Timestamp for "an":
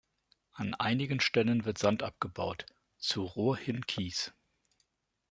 0.55-0.73